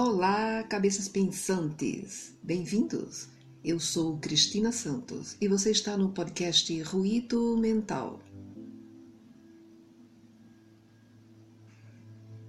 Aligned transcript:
Olá, 0.00 0.62
cabeças 0.62 1.08
pensantes! 1.08 2.32
Bem-vindos! 2.40 3.26
Eu 3.64 3.80
sou 3.80 4.16
Cristina 4.18 4.70
Santos 4.70 5.36
e 5.40 5.48
você 5.48 5.72
está 5.72 5.96
no 5.96 6.10
podcast 6.10 6.80
Ruído 6.82 7.56
Mental. 7.56 8.20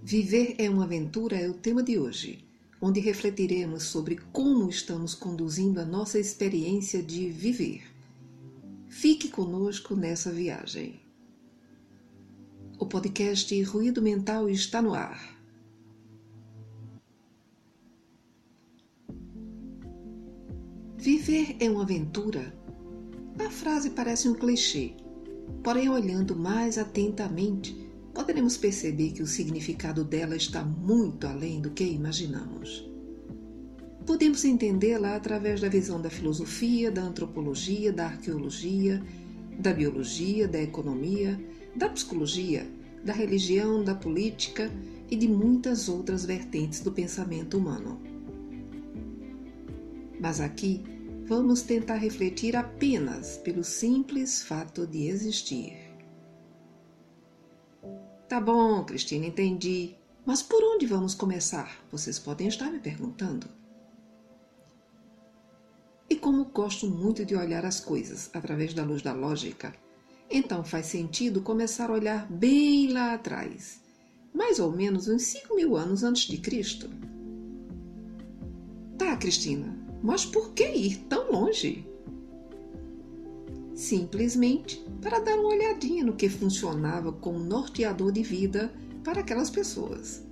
Viver 0.03 0.57
é 0.59 0.69
uma 0.69 0.83
aventura 0.83 1.37
é 1.37 1.49
o 1.49 1.55
tema 1.55 1.81
de 1.81 1.97
hoje, 1.97 2.45
onde 2.79 2.99
refletiremos 2.99 3.81
sobre 3.81 4.17
como 4.31 4.69
estamos 4.69 5.15
conduzindo 5.15 5.79
a 5.79 5.85
nossa 5.85 6.19
experiência 6.19 7.01
de 7.01 7.31
viver. 7.31 7.81
Fique 8.89 9.27
conosco 9.27 9.95
nessa 9.95 10.31
viagem. 10.31 11.01
O 12.77 12.85
podcast 12.85 13.59
Ruído 13.63 14.03
Mental 14.03 14.47
está 14.47 14.83
no 14.83 14.93
ar. 14.93 15.38
Viver 20.99 21.55
é 21.61 21.69
uma 21.69 21.83
aventura? 21.83 22.53
A 23.39 23.49
frase 23.49 23.91
parece 23.91 24.27
um 24.27 24.33
clichê, 24.33 24.95
porém, 25.63 25.87
olhando 25.87 26.35
mais 26.35 26.77
atentamente, 26.77 27.73
poderemos 28.13 28.57
perceber 28.57 29.11
que 29.11 29.23
o 29.23 29.27
significado 29.27 30.03
dela 30.03 30.35
está 30.35 30.61
muito 30.61 31.25
além 31.25 31.61
do 31.61 31.69
que 31.69 31.85
imaginamos. 31.85 32.85
Podemos 34.05 34.43
entendê-la 34.43 35.15
através 35.15 35.61
da 35.61 35.69
visão 35.69 36.01
da 36.01 36.09
filosofia, 36.09 36.91
da 36.91 37.03
antropologia, 37.03 37.93
da 37.93 38.07
arqueologia, 38.07 39.01
da 39.57 39.71
biologia, 39.71 40.49
da 40.49 40.61
economia, 40.61 41.39
da 41.77 41.87
psicologia, 41.87 42.69
da 43.05 43.13
religião, 43.13 43.85
da 43.85 43.95
política 43.95 44.69
e 45.09 45.15
de 45.15 45.29
muitas 45.29 45.87
outras 45.87 46.25
vertentes 46.25 46.81
do 46.81 46.91
pensamento 46.91 47.57
humano. 47.57 48.18
Mas 50.19 50.41
aqui 50.41 50.83
vamos 51.25 51.61
tentar 51.61 51.95
refletir 51.95 52.55
apenas 52.55 53.37
pelo 53.37 53.63
simples 53.63 54.43
fato 54.43 54.85
de 54.85 55.07
existir. 55.07 55.77
Tá 58.27 58.39
bom, 58.39 58.83
Cristina, 58.83 59.25
entendi. 59.25 59.95
Mas 60.25 60.43
por 60.43 60.63
onde 60.63 60.85
vamos 60.85 61.15
começar? 61.15 61.79
Vocês 61.91 62.19
podem 62.19 62.47
estar 62.47 62.69
me 62.69 62.79
perguntando. 62.79 63.47
E 66.09 66.15
como 66.15 66.45
gosto 66.45 66.89
muito 66.89 67.23
de 67.23 67.35
olhar 67.35 67.65
as 67.65 67.79
coisas 67.79 68.29
através 68.33 68.73
da 68.73 68.83
luz 68.83 69.01
da 69.01 69.13
lógica, 69.13 69.73
então 70.29 70.63
faz 70.63 70.87
sentido 70.87 71.41
começar 71.41 71.89
a 71.89 71.93
olhar 71.93 72.31
bem 72.31 72.91
lá 72.91 73.13
atrás, 73.13 73.81
mais 74.33 74.59
ou 74.59 74.71
menos 74.71 75.07
uns 75.07 75.23
5 75.23 75.55
mil 75.55 75.75
anos 75.75 76.03
antes 76.03 76.23
de 76.23 76.37
Cristo. 76.37 76.89
Tá, 78.97 79.15
Cristina, 79.17 79.78
mas 80.01 80.25
por 80.25 80.51
que 80.53 80.63
ir 80.63 80.97
tão 81.09 81.31
longe? 81.31 81.85
Simplesmente 83.73 84.83
para 85.01 85.19
dar 85.19 85.37
uma 85.37 85.49
olhadinha 85.49 86.03
no 86.03 86.13
que 86.13 86.29
funcionava 86.29 87.11
como 87.11 87.39
norteador 87.39 88.11
de 88.11 88.23
vida 88.23 88.73
para 89.03 89.21
aquelas 89.21 89.49
pessoas. 89.49 90.23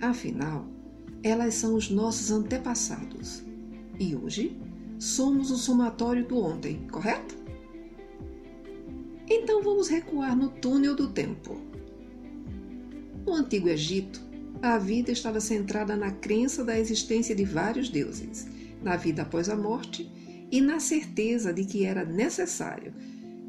Afinal, 0.00 0.66
elas 1.22 1.54
são 1.54 1.74
os 1.74 1.90
nossos 1.90 2.30
antepassados 2.30 3.42
e 3.98 4.14
hoje 4.14 4.56
somos 4.98 5.50
o 5.50 5.56
somatório 5.56 6.26
do 6.26 6.38
ontem, 6.38 6.86
correto? 6.90 7.34
Então 9.28 9.62
vamos 9.62 9.88
recuar 9.88 10.36
no 10.36 10.48
túnel 10.48 10.94
do 10.94 11.08
tempo. 11.08 11.60
No 13.26 13.34
Antigo 13.34 13.68
Egito, 13.68 14.20
a 14.62 14.78
vida 14.78 15.10
estava 15.10 15.40
centrada 15.40 15.96
na 15.96 16.12
crença 16.12 16.64
da 16.64 16.78
existência 16.78 17.34
de 17.34 17.44
vários 17.44 17.88
deuses 17.88 18.46
na 18.82 18.96
vida 18.96 19.22
após 19.22 19.48
a 19.48 19.56
morte 19.56 20.10
e 20.50 20.60
na 20.60 20.78
certeza 20.78 21.52
de 21.52 21.64
que 21.64 21.84
era 21.84 22.04
necessário 22.04 22.94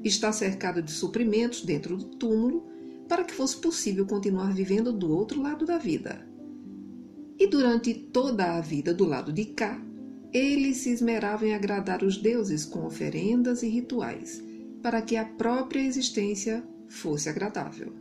estar 0.03 0.31
cercado 0.31 0.81
de 0.81 0.91
suprimentos 0.91 1.63
dentro 1.63 1.97
do 1.97 2.05
túmulo 2.05 2.65
para 3.07 3.23
que 3.23 3.33
fosse 3.33 3.57
possível 3.57 4.05
continuar 4.05 4.53
vivendo 4.53 4.91
do 4.91 5.11
outro 5.11 5.41
lado 5.41 5.65
da 5.65 5.77
vida. 5.77 6.27
E 7.39 7.47
durante 7.47 7.93
toda 7.93 8.57
a 8.57 8.61
vida 8.61 8.93
do 8.93 9.05
lado 9.05 9.31
de 9.31 9.45
cá, 9.45 9.81
eles 10.33 10.77
se 10.77 10.89
esmeravam 10.89 11.47
em 11.47 11.53
agradar 11.53 12.03
os 12.03 12.17
deuses 12.17 12.65
com 12.65 12.85
oferendas 12.85 13.63
e 13.63 13.67
rituais, 13.67 14.43
para 14.81 15.01
que 15.01 15.15
a 15.15 15.25
própria 15.25 15.79
existência 15.79 16.63
fosse 16.87 17.29
agradável. 17.29 17.93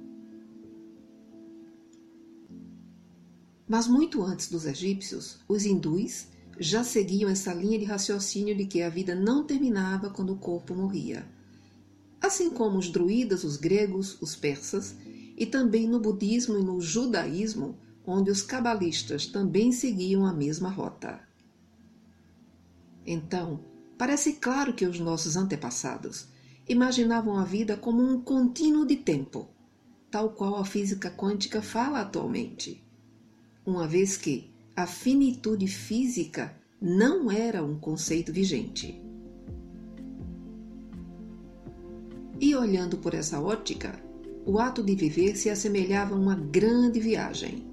Mas 3.68 3.88
muito 3.88 4.22
antes 4.22 4.48
dos 4.48 4.64
egípcios, 4.64 5.40
os 5.48 5.64
hindus 5.64 6.28
já 6.58 6.82
seguiam 6.82 7.30
essa 7.30 7.52
linha 7.52 7.78
de 7.78 7.84
raciocínio 7.84 8.56
de 8.56 8.66
que 8.66 8.82
a 8.82 8.88
vida 8.88 9.14
não 9.14 9.44
terminava 9.44 10.10
quando 10.10 10.32
o 10.32 10.38
corpo 10.38 10.74
morria. 10.74 11.26
Assim 12.20 12.50
como 12.50 12.78
os 12.78 12.88
druidas, 12.88 13.44
os 13.44 13.56
gregos, 13.56 14.20
os 14.20 14.34
persas, 14.34 14.96
e 15.36 15.44
também 15.44 15.86
no 15.86 16.00
budismo 16.00 16.58
e 16.58 16.62
no 16.62 16.80
judaísmo, 16.80 17.76
onde 18.06 18.30
os 18.30 18.42
cabalistas 18.42 19.26
também 19.26 19.70
seguiam 19.70 20.24
a 20.24 20.32
mesma 20.32 20.70
rota. 20.70 21.20
Então, 23.04 23.60
parece 23.98 24.34
claro 24.34 24.72
que 24.72 24.86
os 24.86 24.98
nossos 24.98 25.36
antepassados 25.36 26.28
imaginavam 26.68 27.36
a 27.36 27.44
vida 27.44 27.76
como 27.76 28.02
um 28.02 28.20
contínuo 28.20 28.86
de 28.86 28.96
tempo, 28.96 29.48
tal 30.10 30.30
qual 30.30 30.56
a 30.56 30.64
física 30.64 31.10
quântica 31.10 31.60
fala 31.60 32.00
atualmente, 32.00 32.82
uma 33.64 33.86
vez 33.86 34.16
que, 34.16 34.50
a 34.76 34.86
finitude 34.86 35.66
física 35.66 36.54
não 36.78 37.30
era 37.30 37.64
um 37.64 37.78
conceito 37.78 38.30
vigente. 38.30 39.00
E 42.38 42.54
olhando 42.54 42.98
por 42.98 43.14
essa 43.14 43.40
ótica, 43.40 43.98
o 44.44 44.58
ato 44.58 44.82
de 44.82 44.94
viver 44.94 45.34
se 45.34 45.48
assemelhava 45.48 46.14
a 46.14 46.18
uma 46.18 46.34
grande 46.34 47.00
viagem, 47.00 47.64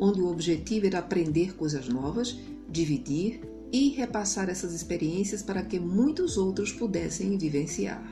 onde 0.00 0.20
o 0.20 0.26
objetivo 0.26 0.86
era 0.86 0.98
aprender 0.98 1.54
coisas 1.54 1.88
novas, 1.88 2.36
dividir 2.68 3.40
e 3.70 3.90
repassar 3.90 4.50
essas 4.50 4.74
experiências 4.74 5.44
para 5.44 5.62
que 5.62 5.78
muitos 5.78 6.36
outros 6.36 6.72
pudessem 6.72 7.38
vivenciar. 7.38 8.02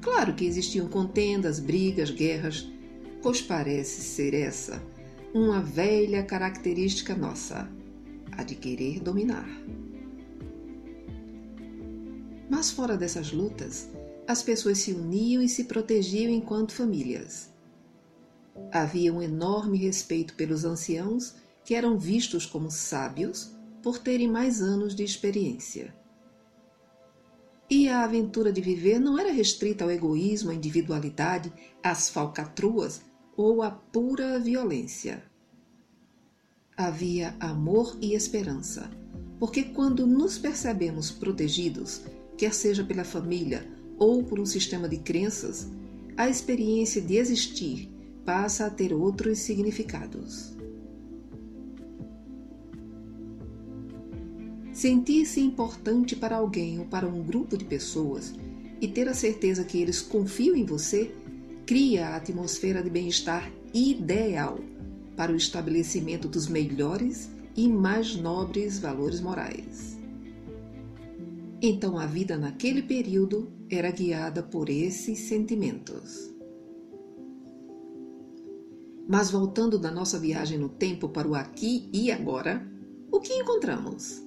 Claro 0.00 0.34
que 0.34 0.46
existiam 0.46 0.88
contendas, 0.88 1.60
brigas, 1.60 2.10
guerras, 2.10 2.68
pois 3.22 3.40
parece 3.40 4.00
ser 4.00 4.34
essa 4.34 4.82
uma 5.32 5.60
velha 5.60 6.24
característica 6.24 7.14
nossa, 7.14 7.70
a 8.32 8.42
de 8.42 8.56
querer 8.56 9.00
dominar. 9.00 9.48
Mas 12.48 12.72
fora 12.72 12.96
dessas 12.96 13.30
lutas, 13.32 13.88
as 14.26 14.42
pessoas 14.42 14.78
se 14.78 14.92
uniam 14.92 15.40
e 15.40 15.48
se 15.48 15.64
protegiam 15.64 16.32
enquanto 16.32 16.72
famílias. 16.72 17.48
Havia 18.72 19.12
um 19.12 19.22
enorme 19.22 19.78
respeito 19.78 20.34
pelos 20.34 20.64
anciãos 20.64 21.36
que 21.64 21.74
eram 21.76 21.96
vistos 21.96 22.44
como 22.44 22.70
sábios 22.70 23.54
por 23.82 23.98
terem 23.98 24.28
mais 24.28 24.60
anos 24.60 24.96
de 24.96 25.04
experiência. 25.04 25.94
E 27.70 27.88
a 27.88 28.02
aventura 28.02 28.52
de 28.52 28.60
viver 28.60 28.98
não 28.98 29.16
era 29.16 29.30
restrita 29.30 29.84
ao 29.84 29.90
egoísmo, 29.92 30.50
à 30.50 30.54
individualidade, 30.54 31.52
às 31.80 32.10
falcatruas 32.10 33.00
ou 33.36 33.62
a 33.62 33.70
pura 33.70 34.38
violência. 34.38 35.22
Havia 36.76 37.34
amor 37.38 37.96
e 38.00 38.14
esperança, 38.14 38.90
porque 39.38 39.64
quando 39.64 40.06
nos 40.06 40.38
percebemos 40.38 41.10
protegidos, 41.10 42.02
quer 42.36 42.54
seja 42.54 42.84
pela 42.84 43.04
família 43.04 43.66
ou 43.98 44.22
por 44.24 44.40
um 44.40 44.46
sistema 44.46 44.88
de 44.88 44.96
crenças, 44.98 45.68
a 46.16 46.28
experiência 46.28 47.00
de 47.00 47.16
existir 47.16 47.90
passa 48.24 48.66
a 48.66 48.70
ter 48.70 48.92
outros 48.92 49.38
significados. 49.38 50.54
Sentir-se 54.72 55.40
importante 55.40 56.16
para 56.16 56.36
alguém 56.36 56.78
ou 56.78 56.86
para 56.86 57.06
um 57.06 57.22
grupo 57.22 57.56
de 57.56 57.64
pessoas 57.64 58.32
e 58.80 58.88
ter 58.88 59.08
a 59.08 59.14
certeza 59.14 59.64
que 59.64 59.76
eles 59.76 60.00
confiam 60.00 60.56
em 60.56 60.64
você 60.64 61.14
cria 61.70 62.08
a 62.08 62.16
atmosfera 62.16 62.82
de 62.82 62.90
bem-estar 62.90 63.48
ideal 63.72 64.58
para 65.16 65.30
o 65.30 65.36
estabelecimento 65.36 66.26
dos 66.26 66.48
melhores 66.48 67.30
e 67.56 67.68
mais 67.68 68.16
nobres 68.16 68.80
valores 68.80 69.20
morais. 69.20 69.96
Então 71.62 71.96
a 71.96 72.06
vida 72.06 72.36
naquele 72.36 72.82
período 72.82 73.52
era 73.70 73.92
guiada 73.92 74.42
por 74.42 74.68
esses 74.68 75.20
sentimentos. 75.28 76.34
Mas 79.08 79.30
voltando 79.30 79.78
da 79.78 79.92
nossa 79.92 80.18
viagem 80.18 80.58
no 80.58 80.68
tempo 80.68 81.08
para 81.08 81.28
o 81.28 81.36
aqui 81.36 81.88
e 81.92 82.10
agora, 82.10 82.68
o 83.12 83.20
que 83.20 83.32
encontramos? 83.32 84.20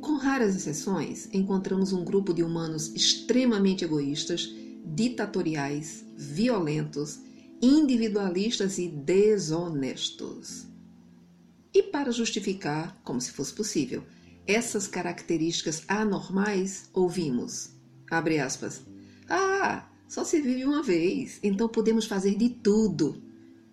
Com 0.00 0.18
raras 0.18 0.54
exceções, 0.54 1.28
encontramos 1.32 1.92
um 1.92 2.04
grupo 2.04 2.32
de 2.32 2.44
humanos 2.44 2.94
extremamente 2.94 3.84
egoístas 3.84 4.54
ditatoriais, 4.84 6.04
violentos, 6.16 7.20
individualistas 7.60 8.78
e 8.78 8.88
desonestos. 8.88 10.66
E 11.72 11.82
para 11.82 12.12
justificar, 12.12 13.00
como 13.02 13.20
se 13.20 13.32
fosse 13.32 13.52
possível, 13.52 14.04
essas 14.46 14.86
características 14.86 15.84
anormais, 15.88 16.88
ouvimos, 16.92 17.70
abre 18.10 18.38
aspas, 18.38 18.82
ah, 19.28 19.88
só 20.06 20.22
se 20.22 20.40
vive 20.40 20.64
uma 20.64 20.82
vez, 20.82 21.40
então 21.42 21.68
podemos 21.68 22.06
fazer 22.06 22.36
de 22.36 22.50
tudo. 22.50 23.22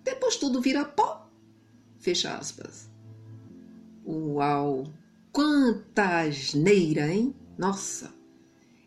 Depois 0.03 0.37
tudo 0.37 0.61
vira 0.61 0.85
pó. 0.85 1.29
Fecha 1.99 2.35
aspas. 2.35 2.89
Uau! 4.05 4.91
Quanta 5.31 6.21
asneira, 6.21 7.07
hein? 7.07 7.35
Nossa! 7.57 8.11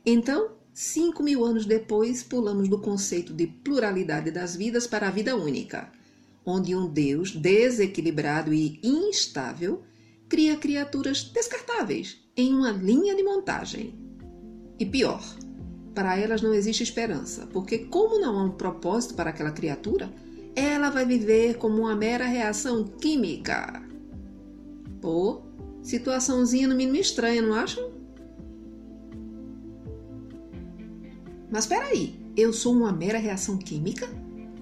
Então, 0.05 0.56
cinco 0.75 1.23
mil 1.23 1.44
anos 1.44 1.65
depois, 1.65 2.23
pulamos 2.23 2.69
do 2.69 2.79
conceito 2.79 3.32
de 3.32 3.47
pluralidade 3.47 4.31
das 4.31 4.56
vidas 4.56 4.87
para 4.87 5.06
a 5.09 5.11
vida 5.11 5.37
única, 5.37 5.91
onde 6.44 6.75
um 6.75 6.87
Deus 6.87 7.31
desequilibrado 7.31 8.53
e 8.53 8.81
instável 8.82 9.82
cria 10.29 10.56
criaturas 10.56 11.23
descartáveis 11.23 12.19
em 12.37 12.53
uma 12.53 12.73
linha 12.73 13.15
de 13.15 13.23
montagem. 13.23 13.94
E 14.79 14.85
pior, 14.85 15.23
para 15.94 16.19
elas 16.19 16.43
não 16.43 16.53
existe 16.53 16.82
esperança, 16.82 17.47
porque, 17.53 17.79
como 17.79 18.19
não 18.19 18.37
há 18.38 18.43
um 18.43 18.50
propósito 18.50 19.15
para 19.15 19.31
aquela 19.31 19.53
criatura, 19.53 20.12
ela 20.56 20.91
vai 20.91 21.06
viver 21.06 21.56
como 21.56 21.82
uma 21.82 21.94
mera 21.94 22.27
reação 22.27 22.85
química. 22.85 23.81
Pô, 25.00 25.43
situaçãozinha 25.82 26.67
no 26.67 26.75
mínimo 26.75 26.97
estranha, 26.97 27.41
não 27.41 27.55
acham? 27.55 27.94
Mas 31.50 31.67
peraí, 31.67 32.19
eu 32.37 32.52
sou 32.52 32.73
uma 32.73 32.93
mera 32.93 33.19
reação 33.19 33.56
química? 33.56 34.08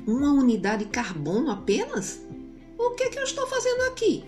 Uma 0.06 0.32
unidade 0.32 0.84
de 0.84 0.90
carbono 0.90 1.50
apenas? 1.50 2.20
O 2.78 2.90
que, 2.90 3.04
é 3.04 3.08
que 3.10 3.18
eu 3.18 3.24
estou 3.24 3.46
fazendo 3.46 3.82
aqui? 3.82 4.24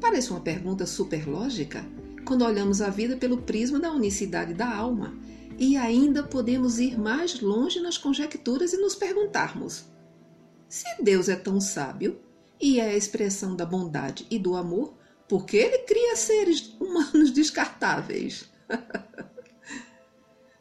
Parece 0.00 0.30
uma 0.30 0.40
pergunta 0.40 0.84
super 0.86 1.26
lógica, 1.26 1.84
quando 2.24 2.44
olhamos 2.44 2.82
a 2.82 2.90
vida 2.90 3.16
pelo 3.16 3.38
prisma 3.38 3.80
da 3.80 3.90
unicidade 3.90 4.52
da 4.52 4.72
alma. 4.72 5.14
E 5.58 5.76
ainda 5.76 6.22
podemos 6.22 6.78
ir 6.78 6.98
mais 6.98 7.40
longe 7.40 7.80
nas 7.80 7.96
conjecturas 7.96 8.74
e 8.74 8.76
nos 8.76 8.94
perguntarmos: 8.94 9.86
se 10.68 10.84
Deus 11.02 11.28
é 11.28 11.36
tão 11.36 11.60
sábio 11.60 12.20
e 12.60 12.78
é 12.78 12.90
a 12.90 12.96
expressão 12.96 13.56
da 13.56 13.64
bondade 13.64 14.26
e 14.30 14.38
do 14.38 14.54
amor, 14.54 14.94
por 15.26 15.46
que 15.46 15.56
ele 15.56 15.78
cria 15.78 16.14
seres 16.14 16.74
humanos 16.78 17.30
descartáveis? 17.34 18.50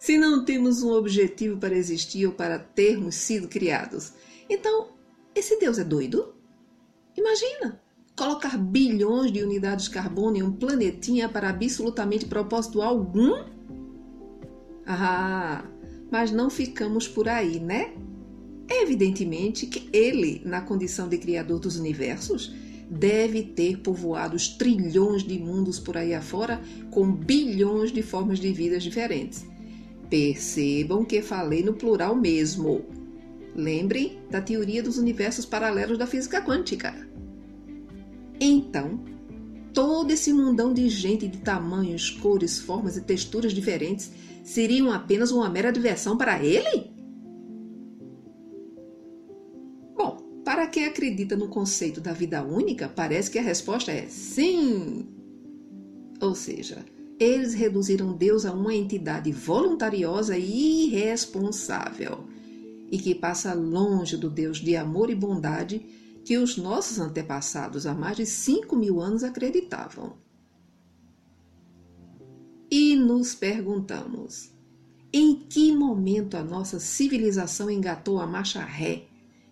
se 0.05 0.19
não 0.19 0.45
temos 0.45 0.83
um 0.83 0.91
objetivo 0.91 1.57
para 1.57 1.75
existir 1.75 2.27
ou 2.27 2.31
para 2.31 2.59
termos 2.59 3.15
sido 3.15 3.47
criados, 3.47 4.13
então 4.47 4.89
esse 5.33 5.59
Deus 5.59 5.79
é 5.79 5.83
doido? 5.83 6.35
Imagina! 7.17 7.81
Colocar 8.15 8.55
bilhões 8.55 9.31
de 9.31 9.41
unidades 9.41 9.85
de 9.85 9.91
carbono 9.91 10.37
em 10.37 10.43
um 10.43 10.51
planetinha 10.51 11.27
para 11.27 11.49
absolutamente 11.49 12.27
propósito 12.27 12.83
algum? 12.83 13.45
Ah, 14.85 15.65
mas 16.11 16.31
não 16.31 16.51
ficamos 16.51 17.07
por 17.07 17.27
aí, 17.27 17.59
né? 17.59 17.95
Evidentemente 18.69 19.65
que 19.65 19.89
ele, 19.91 20.39
na 20.45 20.61
condição 20.61 21.09
de 21.09 21.17
criador 21.17 21.59
dos 21.59 21.79
universos, 21.79 22.53
deve 22.87 23.41
ter 23.41 23.79
povoado 23.79 24.35
os 24.35 24.49
trilhões 24.49 25.23
de 25.23 25.39
mundos 25.39 25.79
por 25.79 25.97
aí 25.97 26.13
afora 26.13 26.61
com 26.91 27.11
bilhões 27.11 27.91
de 27.91 28.03
formas 28.03 28.37
de 28.37 28.53
vidas 28.53 28.83
diferentes. 28.83 29.54
Percebam 30.15 31.03
que 31.03 31.21
falei 31.21 31.61
no 31.61 31.73
plural 31.73 32.15
mesmo. 32.15 32.85
Lembrem 33.53 34.17
da 34.31 34.39
teoria 34.39 34.81
dos 34.81 34.97
universos 34.97 35.45
paralelos 35.45 35.97
da 35.97 36.07
física 36.07 36.41
quântica. 36.41 36.95
Então, 38.39 39.03
todo 39.73 40.11
esse 40.11 40.31
mundão 40.31 40.73
de 40.73 40.87
gente 40.87 41.27
de 41.27 41.39
tamanhos, 41.39 42.09
cores, 42.09 42.57
formas 42.57 42.95
e 42.95 43.01
texturas 43.01 43.51
diferentes 43.51 44.09
seriam 44.41 44.89
apenas 44.89 45.31
uma 45.31 45.49
mera 45.49 45.69
diversão 45.69 46.17
para 46.17 46.41
ele? 46.41 46.89
Bom, 49.97 50.41
para 50.45 50.65
quem 50.67 50.85
acredita 50.85 51.35
no 51.35 51.49
conceito 51.49 51.99
da 51.99 52.13
vida 52.13 52.41
única, 52.41 52.87
parece 52.87 53.29
que 53.29 53.37
a 53.37 53.43
resposta 53.43 53.91
é 53.91 54.05
sim. 54.07 55.09
Ou 56.21 56.33
seja, 56.33 56.85
eles 57.19 57.53
reduziram 57.53 58.13
Deus 58.13 58.45
a 58.45 58.51
uma 58.51 58.73
entidade 58.73 59.31
voluntariosa 59.31 60.37
e 60.37 60.87
irresponsável 60.87 62.25
e 62.91 62.97
que 62.97 63.15
passa 63.15 63.53
longe 63.53 64.17
do 64.17 64.29
Deus 64.29 64.57
de 64.57 64.75
amor 64.75 65.09
e 65.09 65.15
bondade 65.15 65.79
que 66.23 66.37
os 66.37 66.57
nossos 66.57 66.99
antepassados 66.99 67.85
há 67.85 67.93
mais 67.93 68.17
de 68.17 68.25
5 68.25 68.75
mil 68.75 68.99
anos 68.99 69.23
acreditavam. 69.23 70.17
E 72.69 72.95
nos 72.95 73.33
perguntamos: 73.33 74.51
em 75.13 75.35
que 75.35 75.71
momento 75.71 76.35
a 76.35 76.43
nossa 76.43 76.79
civilização 76.79 77.69
engatou 77.69 78.19
a 78.19 78.27
marcha 78.27 78.63
ré 78.63 79.05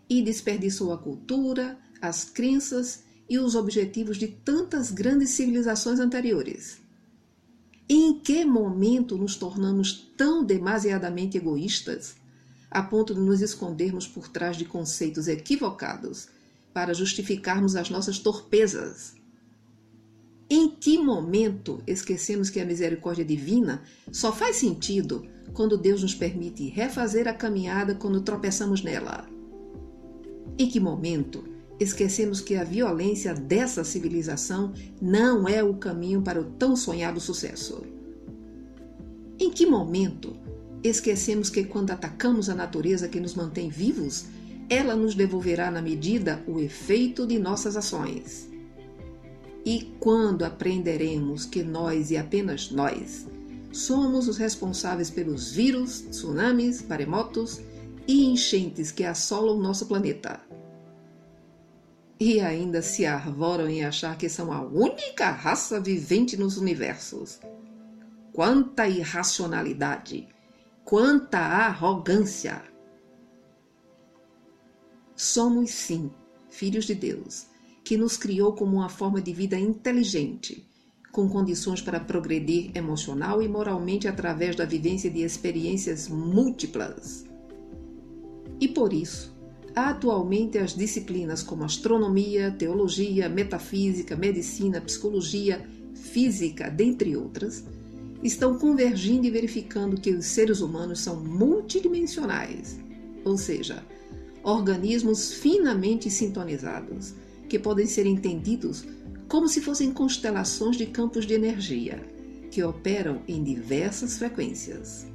e 0.09 0.21
desperdiçou 0.21 0.91
a 0.91 0.97
cultura, 0.97 1.77
as 2.01 2.25
crenças 2.25 3.03
e 3.29 3.39
os 3.39 3.55
objetivos 3.55 4.17
de 4.17 4.27
tantas 4.27 4.91
grandes 4.91 5.29
civilizações 5.29 5.99
anteriores? 5.99 6.82
Que 8.23 8.45
momento 8.45 9.17
nos 9.17 9.35
tornamos 9.35 10.13
tão 10.15 10.45
demasiadamente 10.45 11.37
egoístas 11.37 12.15
a 12.71 12.81
ponto 12.81 13.13
de 13.13 13.19
nos 13.19 13.41
escondermos 13.41 14.07
por 14.07 14.29
trás 14.29 14.55
de 14.57 14.65
conceitos 14.65 15.27
equivocados 15.27 16.29
para 16.73 16.93
justificarmos 16.93 17.75
as 17.75 17.89
nossas 17.89 18.17
torpezas. 18.17 19.13
Em 20.49 20.69
que 20.69 20.97
momento 20.97 21.83
esquecemos 21.85 22.49
que 22.49 22.59
a 22.59 22.65
misericórdia 22.65 23.25
divina 23.25 23.83
só 24.11 24.31
faz 24.31 24.55
sentido 24.55 25.27
quando 25.53 25.77
Deus 25.77 26.01
nos 26.01 26.15
permite 26.15 26.69
refazer 26.69 27.27
a 27.27 27.33
caminhada 27.33 27.93
quando 27.93 28.21
tropeçamos 28.21 28.81
nela? 28.81 29.27
Em 30.57 30.67
que 30.67 30.79
momento 30.79 31.43
esquecemos 31.79 32.39
que 32.39 32.55
a 32.55 32.63
violência 32.63 33.33
dessa 33.33 33.83
civilização 33.83 34.73
não 35.01 35.47
é 35.47 35.63
o 35.63 35.75
caminho 35.75 36.21
para 36.21 36.39
o 36.39 36.45
tão 36.45 36.75
sonhado 36.75 37.19
sucesso? 37.19 37.92
Em 39.43 39.51
que 39.51 39.65
momento 39.65 40.37
esquecemos 40.81 41.49
que 41.49 41.65
quando 41.65 41.91
atacamos 41.91 42.47
a 42.47 42.55
natureza 42.55 43.09
que 43.09 43.19
nos 43.19 43.35
mantém 43.35 43.67
vivos, 43.67 44.27
ela 44.69 44.95
nos 44.95 45.15
devolverá 45.15 45.69
na 45.69 45.81
medida 45.81 46.41
o 46.47 46.61
efeito 46.61 47.27
de 47.27 47.37
nossas 47.37 47.75
ações. 47.75 48.49
E 49.65 49.93
quando 49.99 50.45
aprenderemos 50.45 51.45
que 51.45 51.61
nós 51.61 52.09
e 52.09 52.15
apenas 52.15 52.71
nós 52.71 53.27
somos 53.73 54.29
os 54.29 54.37
responsáveis 54.37 55.09
pelos 55.09 55.51
vírus, 55.51 56.05
tsunamis, 56.09 56.81
maremotos 56.81 57.59
e 58.07 58.23
enchentes 58.23 58.93
que 58.93 59.03
assolam 59.03 59.59
nosso 59.59 59.87
planeta? 59.87 60.39
E 62.17 62.39
ainda 62.39 62.81
se 62.81 63.05
arvoram 63.05 63.67
em 63.67 63.83
achar 63.83 64.17
que 64.17 64.29
são 64.29 64.53
a 64.53 64.61
única 64.61 65.31
raça 65.31 65.81
vivente 65.81 66.37
nos 66.37 66.55
universos. 66.55 67.41
Quanta 68.33 68.87
irracionalidade! 68.87 70.27
Quanta 70.83 71.37
arrogância! 71.37 72.63
Somos, 75.15 75.69
sim, 75.69 76.09
filhos 76.49 76.85
de 76.85 76.95
Deus, 76.95 77.45
que 77.83 77.95
nos 77.95 78.17
criou 78.17 78.53
como 78.53 78.77
uma 78.77 78.89
forma 78.89 79.21
de 79.21 79.31
vida 79.31 79.55
inteligente, 79.59 80.67
com 81.11 81.29
condições 81.29 81.79
para 81.79 81.99
progredir 81.99 82.71
emocional 82.73 83.39
e 83.39 83.47
moralmente 83.47 84.07
através 84.07 84.55
da 84.55 84.65
vivência 84.65 85.11
de 85.11 85.21
experiências 85.21 86.07
múltiplas. 86.07 87.25
E 88.59 88.67
por 88.67 88.93
isso, 88.93 89.37
atualmente 89.75 90.57
as 90.57 90.75
disciplinas 90.75 91.43
como 91.43 91.65
astronomia, 91.65 92.49
teologia, 92.49 93.29
metafísica, 93.29 94.15
medicina, 94.15 94.81
psicologia, 94.81 95.63
física, 95.93 96.71
dentre 96.71 97.15
outras, 97.15 97.63
estão 98.23 98.57
convergindo 98.57 99.27
e 99.27 99.31
verificando 99.31 99.99
que 99.99 100.11
os 100.11 100.25
seres 100.25 100.61
humanos 100.61 101.01
são 101.01 101.17
multidimensionais, 101.17 102.79
ou 103.25 103.37
seja, 103.37 103.83
organismos 104.43 105.33
finamente 105.33 106.09
sintonizados, 106.09 107.13
que 107.49 107.59
podem 107.59 107.85
ser 107.85 108.05
entendidos 108.05 108.85
como 109.27 109.47
se 109.47 109.61
fossem 109.61 109.91
constelações 109.91 110.77
de 110.77 110.85
campos 110.85 111.25
de 111.25 111.33
energia, 111.33 112.01
que 112.49 112.63
operam 112.63 113.21
em 113.27 113.43
diversas 113.43 114.17
frequências. 114.17 115.05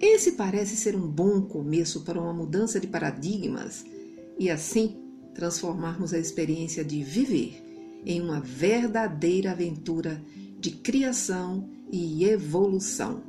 Esse 0.00 0.32
parece 0.32 0.76
ser 0.76 0.94
um 0.94 1.08
bom 1.08 1.42
começo 1.42 2.02
para 2.02 2.20
uma 2.20 2.32
mudança 2.32 2.78
de 2.78 2.86
paradigmas 2.86 3.84
e, 4.38 4.50
assim, 4.50 4.96
transformarmos 5.34 6.12
a 6.12 6.18
experiência 6.18 6.84
de 6.84 7.02
viver 7.02 7.62
em 8.04 8.20
uma 8.20 8.40
verdadeira 8.40 9.52
aventura 9.52 10.20
de 10.64 10.70
criação 10.70 11.68
e 11.92 12.24
evolução. 12.24 13.22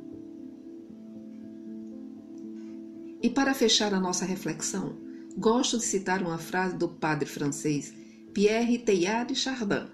E 3.20 3.28
para 3.28 3.52
fechar 3.52 3.92
a 3.92 4.00
nossa 4.00 4.24
reflexão, 4.24 4.96
gosto 5.36 5.76
de 5.76 5.84
citar 5.84 6.22
uma 6.22 6.38
frase 6.38 6.78
do 6.78 6.88
padre 6.88 7.28
francês 7.28 7.92
Pierre 8.32 8.78
Teilhard 8.78 9.34
Chardin, 9.34 9.86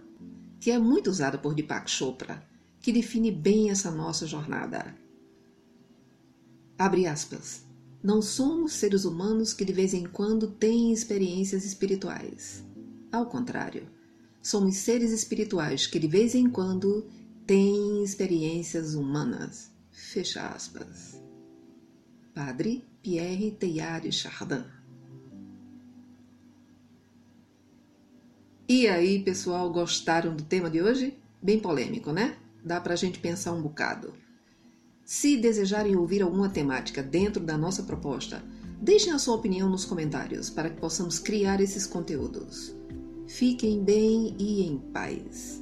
que 0.61 0.71
é 0.71 0.79
muito 0.79 1.11
usado 1.11 1.41
por 1.41 1.53
Deepak 1.53 1.91
Chopra, 1.91 2.49
que 2.81 2.93
define 2.93 3.33
bem 3.33 3.71
essa 3.71 3.91
nossa 3.91 4.25
jornada. 4.25 4.95
Abre 6.79 7.09
aspas. 7.09 7.65
Não 8.01 8.23
somos 8.23 8.75
seres 8.75 9.05
humanos 9.05 9.53
que 9.53 9.65
de 9.65 9.73
vez 9.73 9.95
em 9.95 10.05
quando 10.05 10.47
têm 10.47 10.93
experiências 10.93 11.65
espirituais. 11.65 12.65
Ao 13.11 13.27
contrário, 13.27 13.89
somos 14.41 14.77
seres 14.77 15.11
espirituais 15.11 15.89
que 15.89 15.99
de 15.99 16.07
vez 16.07 16.37
em 16.37 16.49
quando 16.49 17.05
têm 17.47 18.03
experiências 18.03 18.95
humanas. 18.95 19.71
Fecha 19.91 20.47
aspas. 20.49 21.21
Padre 22.35 22.85
Pierre 23.03 23.51
Teilhard 23.51 24.11
Chardin. 24.13 24.65
E 28.69 28.89
aí, 28.89 29.23
pessoal, 29.23 29.71
gostaram 29.71 30.35
do 30.35 30.45
tema 30.45 30.71
de 30.71 30.81
hoje? 30.81 31.19
Bem 31.43 31.59
polêmico, 31.59 32.13
né? 32.13 32.37
Dá 32.65 32.81
pra 32.81 32.97
gente 32.97 33.19
pensar 33.19 33.53
um 33.53 33.61
bocado. 33.61 34.15
Se 35.05 35.37
desejarem 35.37 35.97
ouvir 35.97 36.23
alguma 36.23 36.49
temática 36.49 37.03
dentro 37.03 37.43
da 37.43 37.59
nossa 37.59 37.83
proposta, 37.83 38.43
deixem 38.81 39.13
a 39.13 39.19
sua 39.19 39.35
opinião 39.35 39.69
nos 39.69 39.85
comentários 39.85 40.49
para 40.49 40.71
que 40.71 40.81
possamos 40.81 41.19
criar 41.19 41.61
esses 41.61 41.87
conteúdos. 41.87 42.75
Fiquem 43.27 43.83
bem 43.83 44.35
e 44.39 44.63
em 44.63 44.79
paz. 44.79 45.62